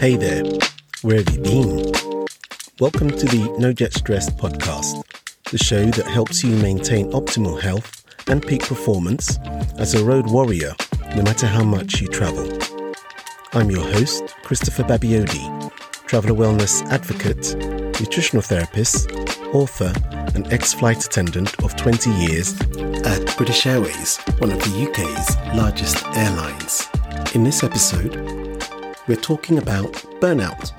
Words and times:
Hey 0.00 0.16
there, 0.16 0.44
where 1.02 1.18
have 1.18 1.28
you 1.28 1.42
been? 1.42 1.92
Welcome 2.80 3.10
to 3.10 3.26
the 3.26 3.54
No 3.58 3.70
Jet 3.74 3.92
Stress 3.92 4.30
podcast, 4.30 5.04
the 5.50 5.58
show 5.58 5.84
that 5.90 6.06
helps 6.06 6.42
you 6.42 6.56
maintain 6.56 7.12
optimal 7.12 7.60
health 7.60 8.02
and 8.26 8.40
peak 8.40 8.62
performance 8.62 9.36
as 9.76 9.92
a 9.92 10.02
road 10.02 10.30
warrior, 10.30 10.74
no 11.14 11.22
matter 11.22 11.46
how 11.46 11.62
much 11.62 12.00
you 12.00 12.08
travel. 12.08 12.50
I'm 13.52 13.70
your 13.70 13.84
host, 13.92 14.34
Christopher 14.42 14.84
Babayode, 14.84 15.70
traveler 16.06 16.34
wellness 16.34 16.82
advocate, 16.86 17.54
nutritional 18.00 18.40
therapist, 18.40 19.10
author, 19.52 19.92
and 20.34 20.50
ex 20.50 20.72
flight 20.72 21.04
attendant 21.04 21.62
of 21.62 21.76
20 21.76 22.10
years 22.12 22.58
at 23.04 23.36
British 23.36 23.66
Airways, 23.66 24.16
one 24.38 24.50
of 24.50 24.60
the 24.60 24.88
UK's 24.88 25.36
largest 25.54 26.02
airlines. 26.16 26.88
In 27.34 27.44
this 27.44 27.62
episode, 27.62 28.39
we're 29.10 29.16
talking 29.16 29.58
about 29.58 29.92
burnout. 30.20 30.70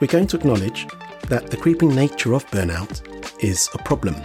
We're 0.00 0.08
going 0.08 0.26
to 0.26 0.36
acknowledge 0.36 0.88
that 1.28 1.52
the 1.52 1.56
creeping 1.56 1.94
nature 1.94 2.32
of 2.32 2.44
burnout 2.48 3.00
is 3.40 3.68
a 3.74 3.78
problem, 3.78 4.16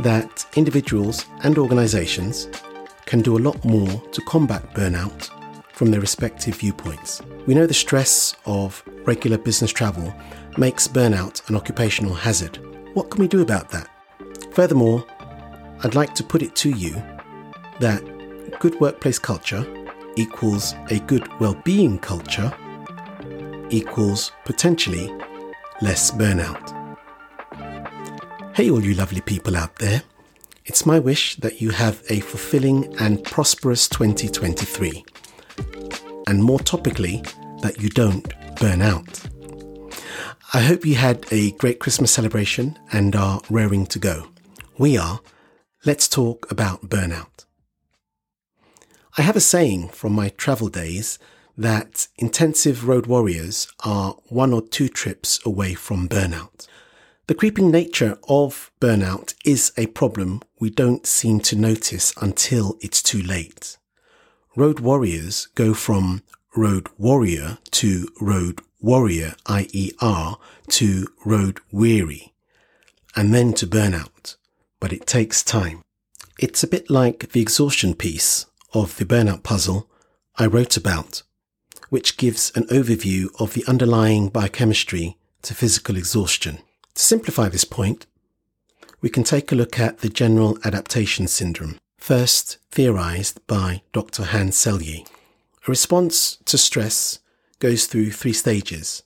that 0.00 0.44
individuals 0.54 1.24
and 1.44 1.56
organisations 1.56 2.48
can 3.06 3.22
do 3.22 3.38
a 3.38 3.44
lot 3.46 3.64
more 3.64 3.88
to 3.88 4.20
combat 4.26 4.62
burnout 4.74 5.30
from 5.72 5.90
their 5.90 6.02
respective 6.02 6.56
viewpoints. 6.56 7.22
We 7.46 7.54
know 7.54 7.66
the 7.66 7.72
stress 7.72 8.36
of 8.44 8.82
regular 9.06 9.38
business 9.38 9.72
travel 9.72 10.14
makes 10.58 10.86
burnout 10.86 11.48
an 11.48 11.56
occupational 11.56 12.12
hazard. 12.12 12.58
What 12.92 13.10
can 13.10 13.22
we 13.22 13.28
do 13.28 13.40
about 13.40 13.70
that? 13.70 13.88
Furthermore, 14.52 15.06
I'd 15.82 15.94
like 15.94 16.14
to 16.16 16.22
put 16.22 16.42
it 16.42 16.54
to 16.56 16.68
you 16.68 17.02
that 17.80 18.02
good 18.60 18.78
workplace 18.78 19.18
culture 19.18 19.85
equals 20.16 20.74
a 20.90 20.98
good 21.00 21.28
well-being 21.40 21.98
culture 21.98 22.52
equals 23.70 24.32
potentially 24.44 25.12
less 25.80 26.10
burnout. 26.10 26.72
Hey 28.54 28.70
all 28.70 28.82
you 28.82 28.94
lovely 28.94 29.20
people 29.20 29.56
out 29.56 29.76
there. 29.76 30.02
It's 30.64 30.86
my 30.86 30.98
wish 30.98 31.36
that 31.36 31.60
you 31.60 31.70
have 31.70 32.02
a 32.08 32.20
fulfilling 32.20 32.94
and 32.98 33.22
prosperous 33.24 33.88
2023. 33.88 35.04
And 36.26 36.42
more 36.42 36.58
topically, 36.58 37.24
that 37.62 37.80
you 37.80 37.88
don't 37.88 38.32
burn 38.56 38.82
out. 38.82 39.20
I 40.52 40.60
hope 40.60 40.84
you 40.84 40.94
had 40.94 41.26
a 41.30 41.52
great 41.52 41.80
Christmas 41.80 42.10
celebration 42.10 42.78
and 42.92 43.16
are 43.16 43.40
raring 43.50 43.86
to 43.86 43.98
go. 43.98 44.28
We 44.78 44.96
are. 44.98 45.20
Let's 45.84 46.08
talk 46.08 46.50
about 46.50 46.88
burnout. 46.88 47.45
I 49.18 49.22
have 49.22 49.36
a 49.36 49.40
saying 49.40 49.88
from 49.88 50.12
my 50.12 50.28
travel 50.28 50.68
days 50.68 51.18
that 51.56 52.08
intensive 52.18 52.86
road 52.86 53.06
warriors 53.06 53.66
are 53.82 54.14
one 54.26 54.52
or 54.52 54.60
two 54.60 54.90
trips 54.90 55.40
away 55.46 55.72
from 55.72 56.06
burnout. 56.06 56.66
The 57.26 57.34
creeping 57.34 57.70
nature 57.70 58.18
of 58.28 58.70
burnout 58.78 59.34
is 59.42 59.72
a 59.78 59.86
problem 59.86 60.42
we 60.60 60.68
don't 60.68 61.06
seem 61.06 61.40
to 61.40 61.56
notice 61.56 62.12
until 62.20 62.76
it's 62.82 63.02
too 63.02 63.22
late. 63.22 63.78
Road 64.54 64.80
warriors 64.80 65.46
go 65.54 65.72
from 65.72 66.22
road 66.54 66.88
warrior 66.98 67.56
to 67.70 68.08
road 68.20 68.60
warrior, 68.82 69.34
IER, 69.46 70.36
to 70.68 71.06
road 71.24 71.60
weary, 71.72 72.34
and 73.16 73.32
then 73.32 73.54
to 73.54 73.66
burnout. 73.66 74.36
But 74.78 74.92
it 74.92 75.06
takes 75.06 75.42
time. 75.42 75.82
It's 76.38 76.62
a 76.62 76.68
bit 76.68 76.90
like 76.90 77.32
the 77.32 77.40
exhaustion 77.40 77.94
piece 77.94 78.44
of 78.82 78.96
the 78.96 79.04
burnout 79.04 79.42
puzzle 79.42 79.88
I 80.36 80.46
wrote 80.46 80.76
about, 80.76 81.22
which 81.88 82.16
gives 82.16 82.52
an 82.54 82.64
overview 82.64 83.28
of 83.40 83.54
the 83.54 83.64
underlying 83.66 84.28
biochemistry 84.28 85.16
to 85.42 85.54
physical 85.54 85.96
exhaustion. 85.96 86.58
To 86.94 87.02
simplify 87.02 87.48
this 87.48 87.64
point, 87.64 88.06
we 89.00 89.08
can 89.08 89.24
take 89.24 89.50
a 89.50 89.54
look 89.54 89.78
at 89.78 89.98
the 89.98 90.08
general 90.08 90.58
adaptation 90.64 91.26
syndrome, 91.28 91.78
first 91.96 92.58
theorized 92.70 93.46
by 93.46 93.82
Dr. 93.92 94.24
Hans 94.24 94.56
Selye. 94.56 95.06
A 95.06 95.70
response 95.70 96.36
to 96.44 96.58
stress 96.58 97.20
goes 97.58 97.86
through 97.86 98.10
three 98.12 98.32
stages 98.32 99.02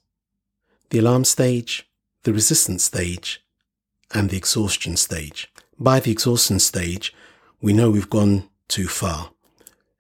the 0.91 0.99
alarm 0.99 1.25
stage, 1.25 1.89
the 2.25 2.33
resistance 2.33 2.83
stage, 2.83 3.45
and 4.13 4.31
the 4.31 4.37
exhaustion 4.37 4.97
stage. 4.97 5.49
By 5.79 6.01
the 6.01 6.11
exhaustion 6.11 6.59
stage, 6.59 7.15
we 7.61 7.73
know 7.73 7.91
we've 7.91 8.11
gone 8.11 8.49
too 8.67 8.89
far. 8.89 9.31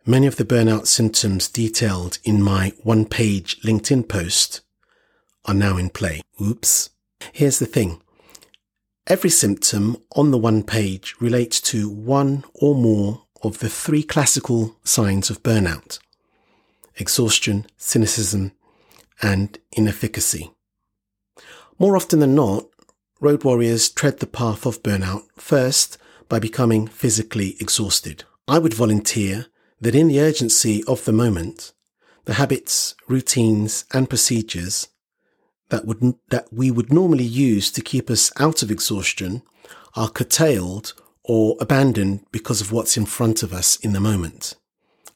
Many 0.06 0.26
of 0.26 0.36
the 0.36 0.46
burnout 0.46 0.86
symptoms 0.86 1.46
detailed 1.46 2.18
in 2.24 2.42
my 2.42 2.72
one 2.82 3.04
page 3.04 3.60
LinkedIn 3.60 4.08
post 4.08 4.62
are 5.44 5.52
now 5.52 5.76
in 5.76 5.90
play. 5.90 6.22
Oops. 6.40 6.88
Here's 7.32 7.58
the 7.58 7.66
thing. 7.66 8.00
Every 9.06 9.28
symptom 9.28 9.98
on 10.16 10.30
the 10.30 10.38
one 10.38 10.62
page 10.62 11.14
relates 11.20 11.60
to 11.62 11.90
one 11.90 12.44
or 12.54 12.74
more 12.74 13.24
of 13.42 13.58
the 13.58 13.68
three 13.68 14.02
classical 14.02 14.76
signs 14.84 15.28
of 15.28 15.42
burnout 15.42 15.98
exhaustion, 16.96 17.66
cynicism, 17.76 18.52
and 19.20 19.58
inefficacy. 19.72 20.50
More 21.78 21.96
often 21.96 22.20
than 22.20 22.34
not, 22.34 22.66
road 23.20 23.44
warriors 23.44 23.90
tread 23.90 24.18
the 24.18 24.26
path 24.26 24.64
of 24.66 24.82
burnout 24.82 25.24
first 25.36 25.98
by 26.28 26.38
becoming 26.38 26.86
physically 26.86 27.56
exhausted. 27.60 28.24
I 28.48 28.58
would 28.58 28.74
volunteer 28.74 29.46
that 29.80 29.94
in 29.94 30.08
the 30.08 30.20
urgency 30.20 30.84
of 30.86 31.04
the 31.04 31.12
moment, 31.12 31.72
the 32.24 32.34
habits, 32.34 32.94
routines, 33.08 33.84
and 33.92 34.08
procedures 34.08 34.88
that 35.70 35.86
would 35.86 36.14
that 36.28 36.52
we 36.52 36.70
would 36.70 36.92
normally 36.92 37.24
use 37.24 37.70
to 37.72 37.80
keep 37.80 38.10
us 38.10 38.30
out 38.38 38.62
of 38.62 38.70
exhaustion 38.70 39.42
are 39.96 40.10
curtailed 40.10 40.94
or 41.24 41.56
abandoned 41.60 42.24
because 42.30 42.60
of 42.60 42.72
what's 42.72 42.96
in 42.96 43.06
front 43.06 43.42
of 43.42 43.52
us 43.52 43.76
in 43.76 43.92
the 43.92 44.00
moment. 44.00 44.56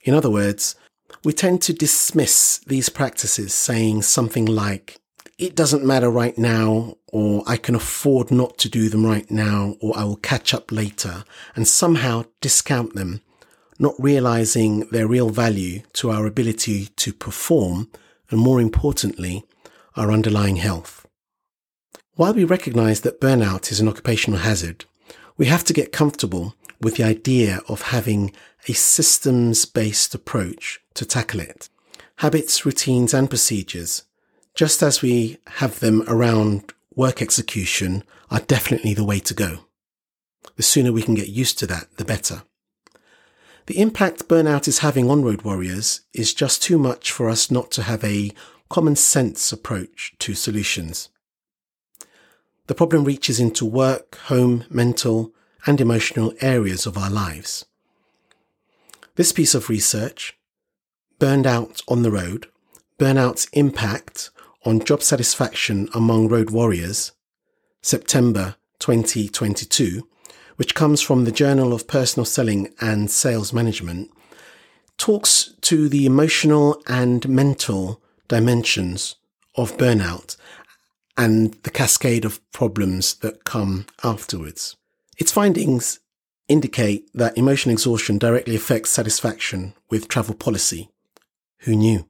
In 0.03 0.15
other 0.15 0.31
words, 0.31 0.77
we 1.25 1.33
tend 1.33 1.63
to 1.63 1.73
dismiss 1.73 2.59
these 2.67 2.89
practices 2.89 3.55
saying 3.55 4.03
something 4.03 4.45
like, 4.45 5.01
it 5.39 5.57
doesn't 5.57 5.85
matter 5.85 6.11
right 6.11 6.37
now, 6.37 6.97
or 7.09 7.43
I 7.47 7.57
can 7.57 7.75
afford 7.75 8.31
not 8.31 8.59
to 8.59 8.69
do 8.69 8.89
them 8.89 9.05
right 9.05 9.29
now, 9.31 9.77
or 9.81 9.97
I 9.97 10.05
will 10.05 10.17
catch 10.17 10.55
up 10.55 10.71
later, 10.71 11.25
and 11.57 11.67
somehow 11.67 12.25
discount 12.41 12.95
them 12.95 13.23
not 13.79 13.95
realizing 13.99 14.81
their 14.91 15.07
real 15.07 15.31
value 15.31 15.83
to 15.95 16.11
our 16.11 16.27
ability 16.27 16.87
to 16.97 17.13
perform 17.13 17.89
and 18.31 18.41
more 18.41 18.61
importantly, 18.61 19.45
our 19.97 20.11
underlying 20.11 20.57
health. 20.57 21.07
While 22.15 22.35
we 22.35 22.45
recognize 22.45 23.01
that 23.01 23.21
burnout 23.21 23.71
is 23.71 23.81
an 23.81 23.89
occupational 23.89 24.41
hazard, 24.41 24.85
we 25.37 25.47
have 25.47 25.65
to 25.65 25.73
get 25.73 25.93
comfortable 25.93 26.55
with 26.81 26.97
the 26.97 27.05
idea 27.05 27.61
of 27.69 27.83
having 27.83 28.33
a 28.69 28.73
systems 28.73 29.65
based 29.65 30.15
approach 30.15 30.81
to 30.95 31.05
tackle 31.05 31.41
it. 31.41 31.69
Habits, 32.19 32.65
routines, 32.65 33.13
and 33.13 33.29
procedures, 33.29 34.05
just 34.55 34.83
as 34.83 35.03
we 35.03 35.39
have 35.59 35.81
them 35.81 36.05
around 36.07 36.73
work 36.95 37.21
execution, 37.21 38.05
are 38.31 38.41
definitely 38.41 38.95
the 38.95 39.05
way 39.05 39.19
to 39.19 39.35
go. 39.35 39.67
The 40.57 40.63
sooner 40.63 40.93
we 40.93 41.03
can 41.03 41.15
get 41.15 41.29
used 41.29 41.59
to 41.59 41.67
that, 41.67 41.97
the 41.97 42.05
better. 42.05 42.43
The 43.67 43.81
impact 43.81 44.29
burnout 44.29 44.69
is 44.69 44.81
having 44.81 45.09
on 45.11 45.23
road 45.23 45.43
warriors 45.43 46.03
is 46.13 46.35
just 46.35 46.63
too 46.63 46.79
much 46.79 47.11
for 47.11 47.31
us 47.31 47.51
not 47.51 47.71
to 47.73 47.83
have 47.83 48.05
a 48.05 48.31
common 48.69 48.95
sense 48.95 49.53
approach 49.53 50.15
to 50.19 50.35
solutions. 50.35 51.09
The 52.67 52.75
problem 52.75 53.05
reaches 53.05 53.41
into 53.41 53.65
work, 53.65 54.17
home, 54.27 54.65
mental, 54.69 55.33
and 55.67 55.81
emotional 55.81 56.35
areas 56.43 56.85
of 56.85 56.99
our 56.99 57.11
lives. 57.11 57.65
This 59.17 59.33
piece 59.33 59.55
of 59.55 59.71
research, 59.71 60.37
Burned 61.19 61.47
Out 61.47 61.81
on 61.89 62.03
the 62.03 62.11
Road, 62.11 62.49
Burnout's 62.99 63.47
Impact 63.53 64.31
on 64.65 64.85
Job 64.85 65.03
Satisfaction 65.03 65.89
Among 65.95 66.29
Road 66.29 66.51
Warriors, 66.51 67.13
September 67.81 68.57
2022, 68.79 70.07
which 70.57 70.75
comes 70.75 71.01
from 71.01 71.25
the 71.25 71.33
Journal 71.33 71.73
of 71.73 71.87
Personal 71.87 72.25
Selling 72.25 72.73
and 72.81 73.11
Sales 73.11 73.53
Management, 73.53 74.11
talks 74.99 75.55
to 75.63 75.89
the 75.89 76.07
emotional 76.07 76.83
and 76.87 77.29
mental 77.29 78.01
dimensions 78.29 79.17
of 79.57 79.77
burnout 79.77 80.37
and 81.17 81.55
the 81.63 81.71
cascade 81.71 82.25
of 82.25 82.41
problems 82.53 83.15
that 83.17 83.45
come 83.45 83.87
afterwards. 84.03 84.77
Its 85.17 85.33
findings 85.33 86.01
indicate 86.49 87.09
that 87.15 87.39
emotional 87.39 87.73
exhaustion 87.73 88.19
directly 88.19 88.57
affects 88.57 88.91
satisfaction 88.91 89.75
with 89.89 90.09
travel 90.09 90.35
policy. 90.35 90.91
Who 91.61 91.77
knew? 91.77 92.09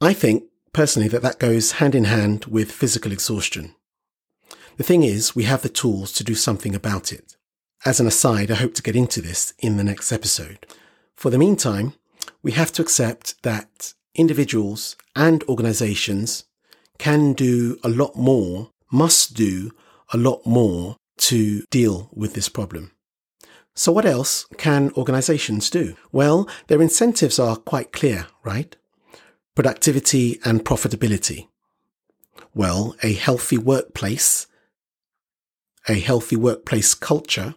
I 0.00 0.12
think 0.12 0.44
personally 0.72 1.08
that 1.08 1.22
that 1.22 1.38
goes 1.38 1.72
hand 1.72 1.94
in 1.94 2.04
hand 2.04 2.46
with 2.46 2.72
physical 2.72 3.12
exhaustion. 3.12 3.74
The 4.76 4.84
thing 4.84 5.04
is, 5.04 5.34
we 5.34 5.44
have 5.44 5.62
the 5.62 5.70
tools 5.70 6.12
to 6.12 6.24
do 6.24 6.34
something 6.34 6.74
about 6.74 7.12
it. 7.12 7.36
As 7.86 7.98
an 7.98 8.06
aside, 8.06 8.50
I 8.50 8.56
hope 8.56 8.74
to 8.74 8.82
get 8.82 8.96
into 8.96 9.22
this 9.22 9.54
in 9.58 9.76
the 9.76 9.84
next 9.84 10.12
episode. 10.12 10.66
For 11.14 11.30
the 11.30 11.38
meantime, 11.38 11.94
we 12.42 12.52
have 12.52 12.72
to 12.72 12.82
accept 12.82 13.42
that 13.42 13.94
individuals 14.14 14.96
and 15.14 15.42
organizations 15.44 16.44
can 16.98 17.32
do 17.32 17.78
a 17.82 17.88
lot 17.88 18.16
more, 18.16 18.70
must 18.92 19.34
do 19.34 19.70
a 20.12 20.18
lot 20.18 20.44
more 20.44 20.96
to 21.18 21.64
deal 21.70 22.10
with 22.12 22.34
this 22.34 22.50
problem. 22.50 22.92
So 23.74 23.92
what 23.92 24.06
else 24.06 24.46
can 24.58 24.90
organizations 24.92 25.70
do? 25.70 25.96
Well, 26.12 26.48
their 26.66 26.82
incentives 26.82 27.38
are 27.38 27.56
quite 27.56 27.92
clear, 27.92 28.26
right? 28.44 28.76
Productivity 29.54 30.38
and 30.44 30.64
profitability. 30.64 31.48
Well, 32.54 32.94
a 33.02 33.12
healthy 33.14 33.58
workplace, 33.58 34.46
a 35.88 35.94
healthy 35.94 36.36
workplace 36.36 36.94
culture 36.94 37.54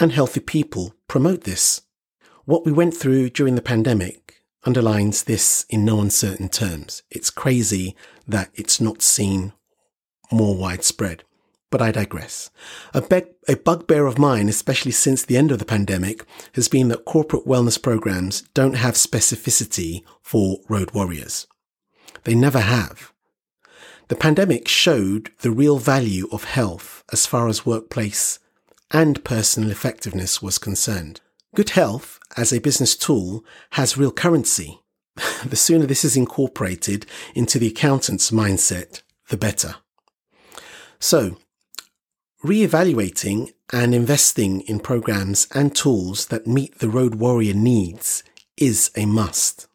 and 0.00 0.12
healthy 0.12 0.40
people 0.40 0.94
promote 1.06 1.44
this. 1.44 1.82
What 2.44 2.64
we 2.64 2.72
went 2.72 2.96
through 2.96 3.30
during 3.30 3.54
the 3.54 3.62
pandemic 3.62 4.42
underlines 4.64 5.24
this 5.24 5.64
in 5.68 5.84
no 5.84 6.00
uncertain 6.00 6.48
terms. 6.48 7.02
It's 7.10 7.30
crazy 7.30 7.96
that 8.26 8.50
it's 8.54 8.80
not 8.80 9.02
seen 9.02 9.52
more 10.30 10.56
widespread. 10.56 11.24
But 11.70 11.82
I 11.82 11.90
digress. 11.90 12.50
A, 12.94 13.02
be- 13.02 13.30
a 13.46 13.56
bugbear 13.56 14.06
of 14.06 14.18
mine, 14.18 14.48
especially 14.48 14.92
since 14.92 15.22
the 15.22 15.36
end 15.36 15.52
of 15.52 15.58
the 15.58 15.66
pandemic, 15.66 16.24
has 16.54 16.66
been 16.66 16.88
that 16.88 17.04
corporate 17.04 17.44
wellness 17.44 17.80
programs 17.80 18.42
don't 18.54 18.74
have 18.74 18.94
specificity 18.94 20.02
for 20.22 20.60
road 20.68 20.92
warriors. 20.92 21.46
They 22.24 22.34
never 22.34 22.60
have. 22.60 23.12
The 24.08 24.16
pandemic 24.16 24.68
showed 24.68 25.30
the 25.40 25.50
real 25.50 25.78
value 25.78 26.28
of 26.32 26.44
health 26.44 27.04
as 27.12 27.26
far 27.26 27.48
as 27.48 27.66
workplace 27.66 28.38
and 28.90 29.22
personal 29.24 29.70
effectiveness 29.70 30.42
was 30.42 30.58
concerned. 30.58 31.20
Good 31.54 31.70
health 31.70 32.18
as 32.36 32.52
a 32.52 32.60
business 32.60 32.96
tool 32.96 33.44
has 33.72 33.98
real 33.98 34.12
currency. 34.12 34.80
the 35.44 35.56
sooner 35.56 35.86
this 35.86 36.04
is 36.04 36.16
incorporated 36.16 37.06
into 37.34 37.58
the 37.58 37.68
accountant's 37.68 38.30
mindset, 38.30 39.02
the 39.28 39.36
better. 39.36 39.76
So, 41.00 41.36
Re-evaluating 42.44 43.50
and 43.72 43.92
investing 43.92 44.60
in 44.60 44.78
programs 44.78 45.48
and 45.56 45.74
tools 45.74 46.26
that 46.26 46.46
meet 46.46 46.78
the 46.78 46.88
road 46.88 47.16
warrior 47.16 47.52
needs 47.52 48.22
is 48.56 48.92
a 48.96 49.06
must. 49.06 49.66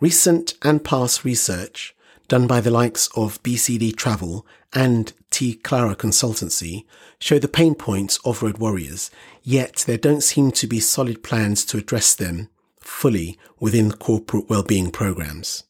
Recent 0.00 0.54
and 0.62 0.84
past 0.84 1.24
research 1.24 1.95
done 2.28 2.46
by 2.46 2.60
the 2.60 2.70
likes 2.70 3.08
of 3.16 3.42
BCD 3.42 3.94
Travel 3.96 4.46
and 4.72 5.12
tClara 5.30 5.96
Consultancy 5.96 6.84
show 7.18 7.38
the 7.38 7.48
pain 7.48 7.74
points 7.74 8.18
of 8.24 8.42
road 8.42 8.58
warriors, 8.58 9.10
yet 9.42 9.84
there 9.86 9.98
don't 9.98 10.22
seem 10.22 10.50
to 10.52 10.66
be 10.66 10.80
solid 10.80 11.22
plans 11.22 11.64
to 11.66 11.78
address 11.78 12.14
them 12.14 12.48
fully 12.80 13.38
within 13.58 13.92
corporate 13.92 14.48
well-being 14.48 14.90
programs. 14.90 15.64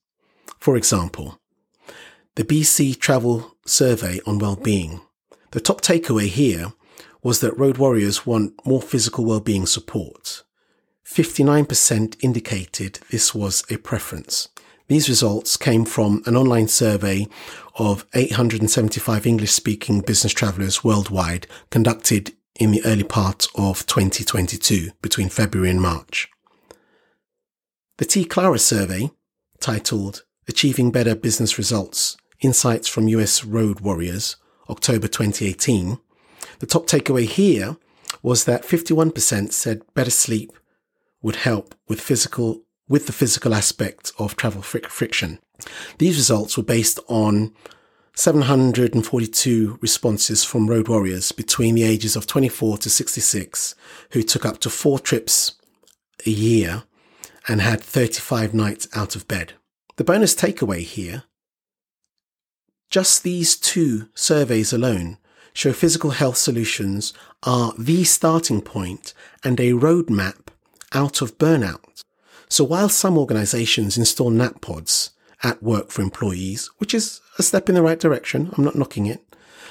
For 0.59 0.77
example, 0.77 1.41
the 2.35 2.45
BCD 2.45 2.99
Travel 2.99 3.57
Survey 3.65 4.21
on 4.27 4.39
Well-being 4.39 5.01
the 5.57 5.61
top 5.61 5.81
takeaway 5.81 6.27
here 6.27 6.75
was 7.23 7.41
that 7.41 7.59
road 7.59 7.79
warriors 7.79 8.27
want 8.27 8.53
more 8.67 8.83
physical 8.83 9.25
well-being 9.25 9.65
support. 9.65 10.43
59% 11.07 12.17
indicated 12.23 13.01
this 13.11 13.35
was 13.35 13.65
a 13.71 13.79
preference. 13.79 14.49
These 14.89 15.09
results 15.09 15.57
came 15.57 15.85
from 15.85 16.23
an 16.27 16.37
online 16.37 16.69
survey 16.69 17.27
of 17.75 18.07
875 18.15 19.27
English 19.27 19.51
speaking 19.51 20.01
business 20.01 20.33
travelers 20.33 20.85
worldwide 20.85 21.49
conducted 21.71 22.35
in 22.55 22.71
the 22.71 22.85
early 22.85 23.03
part 23.03 23.49
of 23.57 23.85
2022 23.87 24.91
between 25.03 25.29
February 25.29 25.71
and 25.71 25.83
March. 25.83 26.29
The 27.99 28.05
tClara 28.05 28.61
survey, 28.61 29.11
titled 29.61 30.23
Achieving 30.49 30.93
Better 30.93 31.17
Business 31.17 31.59
Results 31.59 32.17
Insights 32.41 32.87
from 32.87 33.09
US 33.09 33.45
Road 33.45 33.81
Warriors, 33.81 34.37
October 34.71 35.09
2018, 35.09 35.99
the 36.61 36.67
top 36.67 36.87
takeaway 36.87 37.27
here 37.27 37.77
was 38.23 38.45
that 38.45 38.63
51% 38.63 39.53
said 39.53 39.83
better 39.95 40.11
sleep 40.11 40.53
would 41.23 41.37
help 41.37 41.75
with 41.89 42.01
physical 42.01 42.63
with 42.89 43.07
the 43.07 43.13
physical 43.13 43.55
aspect 43.55 44.13
of 44.19 44.37
travel 44.37 44.63
friction. 44.63 45.39
These 45.99 46.17
results 46.17 46.57
were 46.57 46.63
based 46.63 47.01
on 47.09 47.53
742 48.15 49.79
responses 49.81 50.45
from 50.45 50.69
road 50.69 50.89
warriors 50.89 51.33
between 51.33 51.75
the 51.75 51.83
ages 51.83 52.17
of 52.17 52.27
24 52.27 52.79
to 52.79 52.91
66 52.91 53.75
who 54.13 54.23
took 54.23 54.47
up 54.47 54.59
to 54.61 54.71
four 54.71 54.99
trips 54.99 55.57
a 56.25 56.31
year 56.31 56.85
and 57.49 57.61
had 57.61 57.81
35 57.81 58.55
nights 58.55 58.89
out 58.95 59.17
of 59.17 59.29
bed. 59.29 59.55
The 59.97 60.05
bonus 60.05 60.35
takeaway 60.35 60.81
here 60.81 61.25
just 62.91 63.23
these 63.23 63.57
two 63.57 64.09
surveys 64.15 64.73
alone 64.73 65.19
show 65.53 65.73
physical 65.73 66.11
health 66.11 66.37
solutions 66.37 67.13
are 67.43 67.73
the 67.79 68.05
starting 68.05 68.61
point 68.61 69.13
and 69.43 69.59
a 69.59 69.73
roadmap 69.73 70.49
out 70.93 71.21
of 71.21 71.37
burnout. 71.39 72.03
So 72.49 72.65
while 72.65 72.89
some 72.89 73.19
organizations 73.19 73.99
install 73.99 74.31
nap 74.31 74.61
pods 74.61 75.11
at 75.43 75.63
work 75.63 75.91
for 75.91 76.03
employees, 76.03 76.71
which 76.79 76.95
is 76.95 77.21
a 77.39 77.43
step 77.43 77.69
in 77.69 77.75
the 77.75 77.83
right 77.83 77.99
direction, 77.99 78.53
I'm 78.57 78.65
not 78.65 78.77
knocking 78.77 79.07
it, 79.07 79.23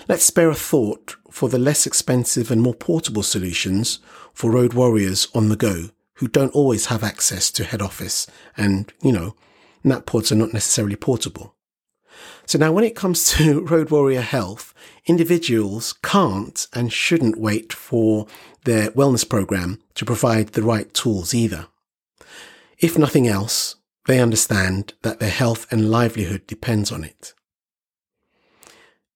let's 0.08 0.26
spare 0.26 0.50
a 0.50 0.56
thought 0.56 1.16
for 1.32 1.50
the 1.50 1.60
less 1.60 1.86
expensive 1.86 2.52
and 2.52 2.62
more 2.62 2.74
portable 2.74 3.24
solutions 3.24 4.00
for 4.34 4.52
road 4.52 4.74
warriors 4.74 5.28
on 5.34 5.50
the 5.50 5.56
go 5.56 5.90
who 6.16 6.28
don't 6.28 6.56
always 6.56 6.88
have 6.88 7.04
access 7.04 7.52
to 7.52 7.64
head 7.64 7.82
office 7.82 8.28
and, 8.56 8.92
you 9.02 9.12
know, 9.12 9.36
nap 9.84 10.06
pods 10.06 10.32
are 10.32 10.36
not 10.36 10.54
necessarily 10.54 10.96
portable. 10.96 11.56
So 12.46 12.58
now 12.58 12.72
when 12.72 12.84
it 12.84 12.96
comes 12.96 13.30
to 13.34 13.62
Road 13.66 13.90
Warrior 13.90 14.22
Health, 14.22 14.74
individuals 15.06 15.94
can't 16.04 16.68
and 16.74 16.94
shouldn't 16.94 17.40
wait 17.40 17.74
for 17.74 18.28
their 18.66 18.92
wellness 18.92 19.28
program 19.28 19.80
to 19.96 20.06
provide 20.06 20.50
the 20.50 20.64
right 20.64 20.94
tools 20.94 21.34
either. 21.34 21.68
If 22.80 22.98
nothing 22.98 23.28
else, 23.28 23.76
they 24.06 24.20
understand 24.20 24.94
that 25.02 25.20
their 25.20 25.30
health 25.30 25.66
and 25.72 25.90
livelihood 25.90 26.46
depends 26.48 26.92
on 26.92 27.04
it. 27.04 27.34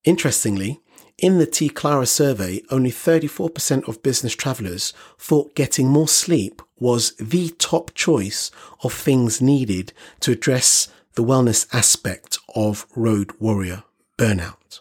Interestingly, 0.03 0.81
in 1.17 1.37
the 1.37 1.47
tClara 1.47 2.07
survey, 2.07 2.61
only 2.71 2.91
34% 2.91 3.87
of 3.87 4.01
business 4.01 4.33
travelers 4.33 4.93
thought 5.17 5.53
getting 5.55 5.89
more 5.89 6.07
sleep 6.07 6.61
was 6.79 7.13
the 7.17 7.49
top 7.59 7.93
choice 7.93 8.51
of 8.83 8.93
things 8.93 9.41
needed 9.41 9.91
to 10.21 10.31
address 10.31 10.87
the 11.15 11.23
wellness 11.23 11.67
aspect 11.73 12.37
of 12.55 12.85
road 12.95 13.33
warrior 13.39 13.83
burnout. 14.17 14.79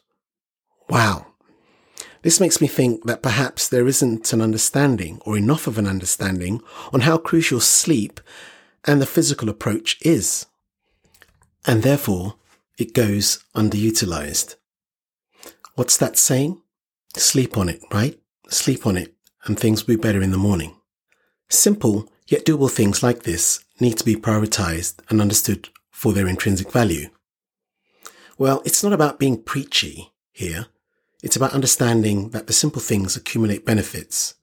Wow. 0.88 1.26
This 2.22 2.38
makes 2.38 2.60
me 2.60 2.68
think 2.68 3.04
that 3.04 3.22
perhaps 3.22 3.68
there 3.68 3.88
isn't 3.88 4.32
an 4.32 4.40
understanding 4.40 5.20
or 5.24 5.36
enough 5.36 5.66
of 5.66 5.78
an 5.78 5.86
understanding 5.88 6.60
on 6.92 7.00
how 7.00 7.18
crucial 7.18 7.60
sleep 7.60 8.20
and 8.88 9.00
the 9.00 9.06
physical 9.06 9.48
approach 9.48 9.98
is. 10.00 10.46
And 11.66 11.82
therefore, 11.82 12.36
it 12.78 12.94
goes 12.94 13.44
underutilized. 13.54 14.56
What's 15.74 15.96
that 15.98 16.16
saying? 16.16 16.62
Sleep 17.16 17.56
on 17.58 17.68
it, 17.68 17.82
right? 17.92 18.18
Sleep 18.48 18.86
on 18.86 18.96
it 18.96 19.14
and 19.44 19.58
things 19.58 19.86
will 19.86 19.96
be 19.96 20.00
better 20.00 20.22
in 20.22 20.30
the 20.30 20.38
morning. 20.38 20.74
Simple 21.48 22.10
yet 22.26 22.44
doable 22.44 22.70
things 22.70 23.02
like 23.02 23.22
this 23.22 23.64
need 23.80 23.96
to 23.98 24.04
be 24.04 24.16
prioritized 24.16 24.96
and 25.08 25.20
understood 25.20 25.68
for 25.90 26.12
their 26.12 26.28
intrinsic 26.28 26.72
value. 26.72 27.08
Well, 28.36 28.62
it's 28.64 28.82
not 28.84 28.92
about 28.92 29.18
being 29.18 29.42
preachy 29.42 30.12
here. 30.32 30.66
It's 31.22 31.36
about 31.36 31.54
understanding 31.54 32.30
that 32.30 32.46
the 32.46 32.52
simple 32.52 32.80
things 32.80 33.16
accumulate 33.16 33.66
benefits 33.66 34.34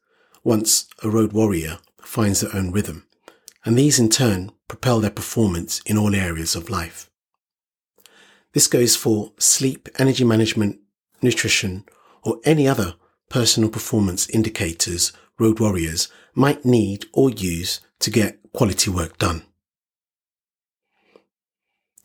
once 0.43 0.87
a 1.01 1.09
road 1.09 1.33
warrior 1.33 1.79
finds 2.01 2.41
their 2.41 2.55
own 2.55 2.71
rhythm. 2.71 3.07
And 3.65 3.77
these 3.77 3.99
in 3.99 4.09
turn 4.09 4.51
propel 4.67 4.99
their 4.99 5.11
performance 5.11 5.81
in 5.85 5.97
all 5.97 6.15
areas 6.15 6.55
of 6.55 6.69
life. 6.69 7.09
This 8.53 8.67
goes 8.67 8.95
for 8.95 9.33
sleep, 9.37 9.89
energy 9.97 10.23
management, 10.23 10.79
nutrition, 11.21 11.83
or 12.23 12.39
any 12.45 12.67
other 12.67 12.95
personal 13.29 13.69
performance 13.69 14.29
indicators 14.29 15.11
road 15.39 15.59
warriors 15.59 16.07
might 16.33 16.63
need 16.63 17.05
or 17.11 17.29
use 17.29 17.81
to 17.99 18.09
get 18.09 18.39
quality 18.53 18.89
work 18.89 19.17
done. 19.17 19.43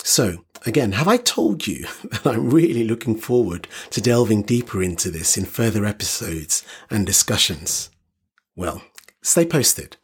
So, 0.02 0.44
again, 0.66 0.92
have 0.92 1.06
I 1.06 1.18
told 1.18 1.66
you 1.66 1.86
that 2.10 2.26
I'm 2.26 2.50
really 2.50 2.84
looking 2.84 3.16
forward 3.16 3.68
to 3.90 4.00
delving 4.00 4.42
deeper 4.42 4.82
into 4.82 5.10
this 5.10 5.36
in 5.36 5.44
further 5.44 5.84
episodes 5.84 6.64
and 6.90 7.06
discussions? 7.06 7.90
Well, 8.56 8.82
stay 9.22 9.44
posted. 9.44 9.96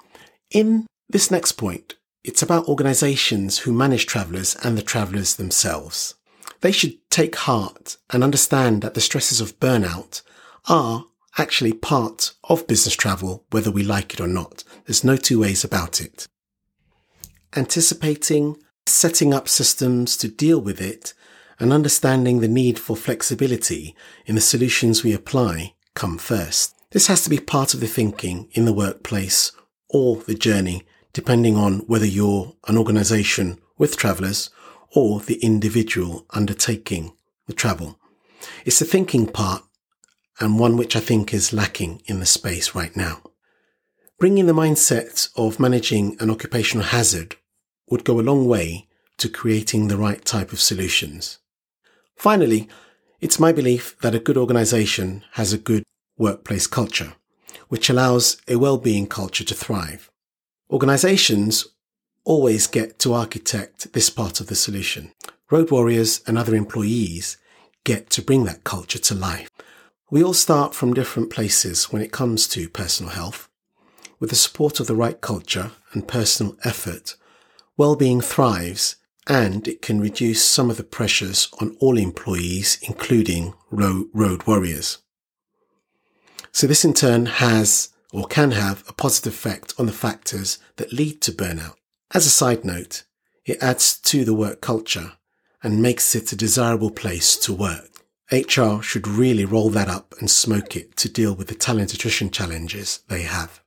In 0.50 0.86
this 1.08 1.30
next 1.30 1.52
point, 1.52 1.94
it's 2.24 2.42
about 2.42 2.68
organizations 2.68 3.58
who 3.58 3.72
manage 3.72 4.06
travelers 4.06 4.56
and 4.62 4.76
the 4.76 4.82
travelers 4.82 5.36
themselves. 5.36 6.14
They 6.60 6.72
should 6.72 6.98
take 7.10 7.36
heart 7.36 7.96
and 8.10 8.24
understand 8.24 8.82
that 8.82 8.94
the 8.94 9.00
stresses 9.00 9.40
of 9.40 9.60
burnout 9.60 10.22
are 10.68 11.06
actually 11.38 11.72
part 11.72 12.32
of 12.44 12.66
business 12.66 12.94
travel, 12.94 13.44
whether 13.50 13.70
we 13.70 13.82
like 13.82 14.14
it 14.14 14.20
or 14.20 14.26
not. 14.26 14.64
There's 14.86 15.04
no 15.04 15.16
two 15.16 15.40
ways 15.40 15.62
about 15.62 16.00
it. 16.00 16.26
Anticipating 17.54 18.56
setting 18.86 19.34
up 19.34 19.48
systems 19.48 20.16
to 20.16 20.28
deal 20.28 20.60
with 20.60 20.80
it, 20.80 21.12
and 21.58 21.72
understanding 21.72 22.40
the 22.40 22.48
need 22.48 22.78
for 22.78 22.96
flexibility 22.96 23.94
in 24.26 24.34
the 24.34 24.40
solutions 24.40 25.02
we 25.02 25.12
apply 25.12 25.74
come 25.94 26.18
first. 26.18 26.74
This 26.90 27.06
has 27.06 27.22
to 27.24 27.30
be 27.30 27.38
part 27.38 27.74
of 27.74 27.80
the 27.80 27.86
thinking 27.86 28.48
in 28.52 28.64
the 28.64 28.72
workplace 28.72 29.52
or 29.88 30.16
the 30.16 30.34
journey, 30.34 30.86
depending 31.16 31.56
on 31.56 31.78
whether 31.86 32.04
you're 32.04 32.52
an 32.68 32.76
organization 32.76 33.58
with 33.78 33.96
travelers 33.96 34.50
or 34.94 35.18
the 35.20 35.36
individual 35.36 36.26
undertaking 36.28 37.10
the 37.46 37.54
travel. 37.54 37.98
It's 38.66 38.80
the 38.80 38.84
thinking 38.84 39.26
part 39.26 39.62
and 40.38 40.58
one 40.58 40.76
which 40.76 40.94
I 40.94 41.00
think 41.00 41.32
is 41.32 41.54
lacking 41.54 42.02
in 42.04 42.20
the 42.20 42.26
space 42.26 42.74
right 42.74 42.94
now. 42.94 43.22
Bringing 44.18 44.44
the 44.44 44.52
mindset 44.52 45.30
of 45.36 45.58
managing 45.58 46.18
an 46.20 46.28
occupational 46.28 46.84
hazard 46.84 47.36
would 47.88 48.04
go 48.04 48.20
a 48.20 48.28
long 48.30 48.46
way 48.46 48.86
to 49.16 49.30
creating 49.30 49.88
the 49.88 49.96
right 49.96 50.22
type 50.22 50.52
of 50.52 50.60
solutions. 50.60 51.38
Finally, 52.14 52.68
it's 53.22 53.40
my 53.40 53.52
belief 53.52 53.98
that 54.02 54.14
a 54.14 54.20
good 54.20 54.36
organization 54.36 55.24
has 55.32 55.54
a 55.54 55.64
good 55.70 55.82
workplace 56.18 56.66
culture, 56.66 57.14
which 57.68 57.88
allows 57.88 58.36
a 58.46 58.56
well-being 58.56 59.06
culture 59.06 59.44
to 59.44 59.54
thrive. 59.54 60.10
Organizations 60.70 61.66
always 62.24 62.66
get 62.66 62.98
to 62.98 63.14
architect 63.14 63.92
this 63.92 64.10
part 64.10 64.40
of 64.40 64.48
the 64.48 64.56
solution. 64.56 65.12
Road 65.50 65.70
warriors 65.70 66.22
and 66.26 66.36
other 66.36 66.56
employees 66.56 67.36
get 67.84 68.10
to 68.10 68.22
bring 68.22 68.44
that 68.44 68.64
culture 68.64 68.98
to 68.98 69.14
life. 69.14 69.48
We 70.10 70.24
all 70.24 70.34
start 70.34 70.74
from 70.74 70.92
different 70.92 71.30
places 71.30 71.92
when 71.92 72.02
it 72.02 72.10
comes 72.10 72.48
to 72.48 72.68
personal 72.68 73.12
health. 73.12 73.48
With 74.18 74.30
the 74.30 74.36
support 74.36 74.80
of 74.80 74.88
the 74.88 74.96
right 74.96 75.20
culture 75.20 75.70
and 75.92 76.08
personal 76.08 76.56
effort, 76.64 77.14
well-being 77.76 78.20
thrives 78.20 78.96
and 79.28 79.68
it 79.68 79.82
can 79.82 80.00
reduce 80.00 80.44
some 80.44 80.70
of 80.70 80.76
the 80.78 80.84
pressures 80.84 81.48
on 81.60 81.76
all 81.80 81.96
employees, 81.96 82.78
including 82.82 83.54
road 83.70 84.46
warriors. 84.46 84.98
So 86.50 86.66
this 86.66 86.84
in 86.84 86.94
turn 86.94 87.26
has 87.26 87.90
or 88.12 88.26
can 88.26 88.52
have 88.52 88.84
a 88.88 88.92
positive 88.92 89.32
effect 89.32 89.74
on 89.78 89.86
the 89.86 89.92
factors 89.92 90.58
that 90.76 90.92
lead 90.92 91.20
to 91.22 91.32
burnout. 91.32 91.74
As 92.12 92.26
a 92.26 92.30
side 92.30 92.64
note, 92.64 93.04
it 93.44 93.62
adds 93.62 93.98
to 94.00 94.24
the 94.24 94.34
work 94.34 94.60
culture 94.60 95.12
and 95.62 95.82
makes 95.82 96.14
it 96.14 96.32
a 96.32 96.36
desirable 96.36 96.90
place 96.90 97.36
to 97.38 97.52
work. 97.52 97.90
HR 98.30 98.80
should 98.82 99.06
really 99.06 99.44
roll 99.44 99.70
that 99.70 99.88
up 99.88 100.14
and 100.18 100.30
smoke 100.30 100.76
it 100.76 100.96
to 100.96 101.08
deal 101.08 101.34
with 101.34 101.48
the 101.48 101.54
talent 101.54 101.94
attrition 101.94 102.30
challenges 102.30 103.00
they 103.08 103.22
have. 103.22 103.60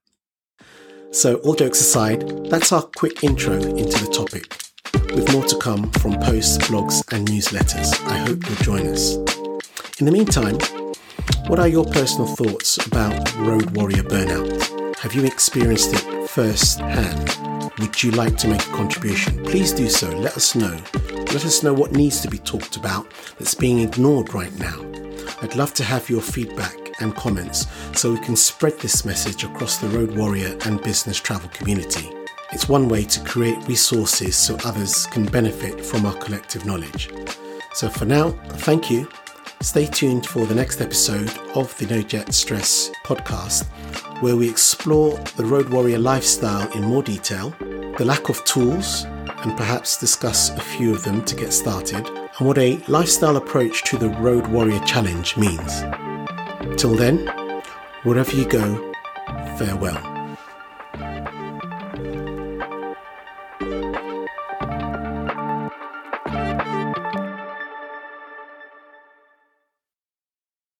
So 1.11 1.35
all 1.37 1.55
jokes 1.55 1.81
aside, 1.81 2.49
that's 2.49 2.71
our 2.71 2.83
quick 2.83 3.23
intro 3.23 3.53
into 3.53 4.05
the 4.05 4.11
topic 4.11 4.57
with 5.15 5.31
more 5.33 5.43
to 5.45 5.57
come 5.57 5.89
from 5.91 6.19
posts, 6.19 6.57
blogs, 6.67 7.01
and 7.13 7.27
newsletters. 7.27 7.93
I 8.05 8.17
hope 8.17 8.47
you'll 8.47 8.57
join 8.57 8.87
us. 8.87 9.15
In 9.99 10.05
the 10.05 10.11
meantime, 10.11 10.57
what 11.47 11.59
are 11.59 11.67
your 11.67 11.85
personal 11.85 12.27
thoughts 12.27 12.85
about 12.85 13.35
road 13.35 13.75
warrior 13.75 14.03
burnout? 14.03 14.97
Have 14.97 15.13
you 15.13 15.25
experienced 15.25 15.93
it 15.93 16.29
firsthand? 16.29 17.71
Would 17.79 18.03
you 18.03 18.11
like 18.11 18.37
to 18.37 18.47
make 18.47 18.61
a 18.61 18.71
contribution? 18.71 19.43
Please 19.43 19.71
do 19.71 19.89
so. 19.89 20.09
Let 20.09 20.35
us 20.35 20.55
know. 20.55 20.77
Let 21.03 21.45
us 21.45 21.63
know 21.63 21.73
what 21.73 21.93
needs 21.93 22.21
to 22.21 22.29
be 22.29 22.37
talked 22.37 22.75
about 22.75 23.07
that's 23.37 23.53
being 23.55 23.79
ignored 23.79 24.33
right 24.33 24.53
now. 24.59 24.85
I'd 25.41 25.55
love 25.55 25.73
to 25.75 25.83
have 25.83 26.09
your 26.09 26.21
feedback 26.21 26.75
and 27.01 27.15
comments 27.15 27.65
so 27.95 28.11
we 28.11 28.19
can 28.19 28.35
spread 28.35 28.77
this 28.79 29.05
message 29.05 29.43
across 29.43 29.77
the 29.77 29.87
road 29.89 30.17
warrior 30.17 30.57
and 30.65 30.83
business 30.83 31.19
travel 31.19 31.49
community. 31.49 32.09
It's 32.51 32.67
one 32.67 32.89
way 32.89 33.05
to 33.05 33.23
create 33.23 33.67
resources 33.67 34.35
so 34.35 34.57
others 34.65 35.05
can 35.05 35.25
benefit 35.25 35.85
from 35.85 36.05
our 36.05 36.15
collective 36.15 36.65
knowledge. 36.65 37.09
So 37.73 37.89
for 37.89 38.05
now, 38.05 38.31
thank 38.57 38.89
you. 38.91 39.07
Stay 39.61 39.85
tuned 39.87 40.25
for 40.25 40.45
the 40.45 40.55
next 40.55 40.79
episode 40.79 41.29
of 41.53 41.77
the 41.77 41.85
No 41.87 42.01
Jet 42.01 42.33
Stress 42.33 42.91
podcast, 43.03 43.65
where 44.21 44.37
we 44.37 44.49
explore 44.49 45.17
the 45.35 45.43
road 45.43 45.67
warrior 45.67 45.99
lifestyle 45.99 46.71
in 46.71 46.83
more 46.83 47.03
detail, 47.03 47.53
the 47.97 48.05
lack 48.05 48.29
of 48.29 48.41
tools, 48.45 49.03
and 49.03 49.57
perhaps 49.57 49.99
discuss 49.99 50.49
a 50.51 50.61
few 50.61 50.95
of 50.95 51.03
them 51.03 51.25
to 51.25 51.35
get 51.35 51.51
started, 51.51 52.07
and 52.07 52.47
what 52.47 52.57
a 52.57 52.77
lifestyle 52.87 53.35
approach 53.35 53.83
to 53.83 53.97
the 53.97 54.09
Road 54.09 54.47
Warrior 54.47 54.79
Challenge 54.85 55.35
means. 55.35 55.81
Till 56.79 56.95
then, 56.95 57.27
wherever 58.03 58.33
you 58.33 58.45
go, 58.45 58.93
farewell. 59.57 60.18